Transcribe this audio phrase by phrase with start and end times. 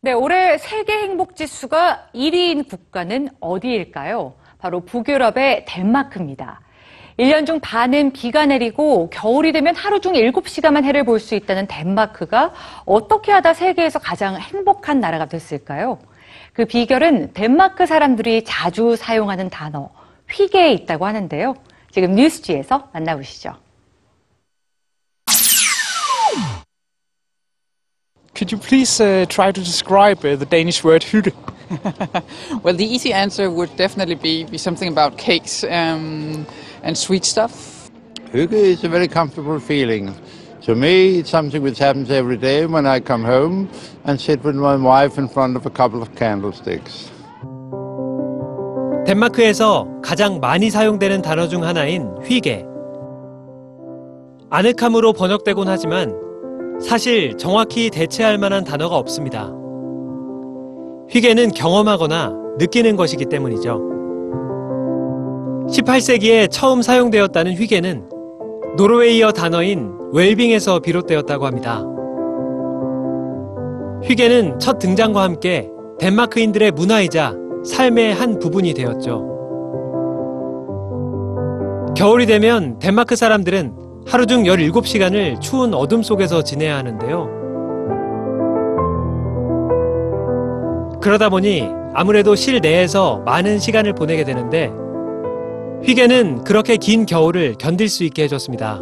[0.00, 4.34] 네, 올해 세계 행복 지수가 1위인 국가는 어디일까요?
[4.58, 6.60] 바로 북유럽의 덴마크입니다.
[7.18, 12.52] 1년 중 반은 비가 내리고 겨울이 되면 하루 중 7시간만 해를 볼 수 있다는 덴마크가
[12.84, 15.98] 어떻게 하다 세계에서 가장 행복한 나라가 됐을까요?
[16.52, 19.90] 그 비결은 덴마크 사람들이 자주 사용하는 단어
[20.28, 21.54] 휘게에 있다고 하는데요.
[21.90, 23.54] 지금 뉴스지에서 만나보시죠.
[28.46, 31.34] Could you please uh, try to describe uh, the Danish word hygge?
[32.62, 36.46] Well, the easy answer would definitely be, be something about cakes um,
[36.84, 37.90] and sweet stuff.
[38.32, 40.14] Hygge is a very comfortable feeling.
[40.62, 43.68] To me, it's something which happens every day when I come home
[44.04, 47.10] and sit with my wife in front of a couple of candlesticks.
[49.06, 52.64] 덴마크에서 가장 많이 사용되는 단어 중 하나인 휘게.
[54.50, 56.25] 아늑함으로 번역되곤 하지만
[56.80, 59.52] 사실 정확히 대체할 만한 단어가 없습니다.
[61.10, 63.80] 휘게는 경험하거나 느끼는 것이기 때문이죠.
[65.68, 68.08] 18세기에 처음 사용되었다는 휘게는
[68.76, 71.82] 노르웨이어 단어인 웰빙에서 비롯되었다고 합니다.
[74.04, 79.34] 휘게는 첫 등장과 함께 덴마크인들의 문화이자 삶의 한 부분이 되었죠.
[81.96, 87.36] 겨울이 되면 덴마크 사람들은 하루 중 17시간을 추운 어둠 속에서 지내야 하는데요.
[91.00, 94.70] 그러다 보니 아무래도 실내에서 많은 시간을 보내게 되는데
[95.84, 98.80] 휘게는 그렇게 긴 겨울을 견딜 수 있게 해줬습니다.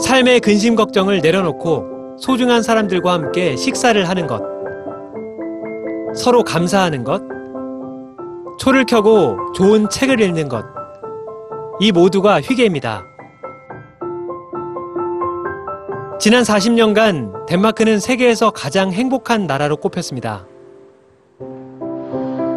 [0.00, 4.42] 삶의 근심 걱정을 내려놓고 소중한 사람들과 함께 식사를 하는 것,
[6.14, 7.22] 서로 감사하는 것,
[8.58, 10.64] 초를 켜고 좋은 책을 읽는 것,
[11.78, 13.04] 이 모두가 휘게입니다.
[16.18, 20.46] 지난 40년간 덴마크는 세계에서 가장 행복한 나라로 꼽혔습니다.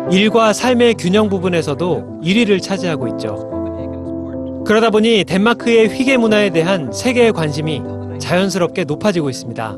[0.09, 4.63] 일과 삶의 균형 부분에서도 1위를 차지하고 있죠.
[4.65, 7.81] 그러다 보니 덴마크의 휘게 문화에 대한 세계의 관심이
[8.19, 9.77] 자연스럽게 높아지고 있습니다.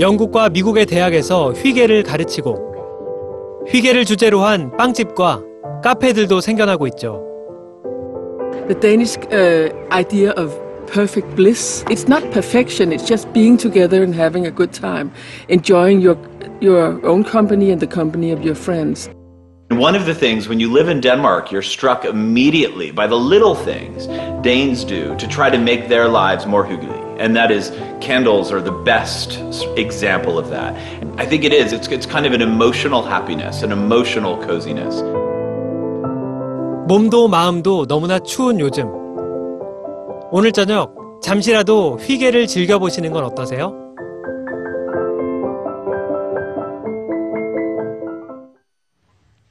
[0.00, 5.42] 영국과 미국의 대학에서 휘게를 가르치고 휘게를 주제로 한 빵집과
[5.84, 7.31] 카페들도 생겨나고 있죠.
[8.68, 11.84] The Danish uh, idea of perfect bliss.
[11.90, 12.92] It's not perfection.
[12.92, 15.12] It's just being together and having a good time,
[15.48, 16.16] enjoying your
[16.60, 19.10] your own company and the company of your friends.
[19.70, 23.54] One of the things when you live in Denmark, you're struck immediately by the little
[23.54, 24.06] things
[24.42, 27.00] Danes do to try to make their lives more hyggelig.
[27.18, 29.38] And that is, candles are the best
[29.76, 30.74] example of that.
[31.18, 31.72] I think it is.
[31.72, 35.00] It's, it's kind of an emotional happiness, an emotional coziness.
[36.86, 38.90] 몸도 마음도 너무나 추운 요즘.
[40.30, 43.81] 오늘 저녁 잠시라도 휘게를 즐겨보시는 건 어떠세요?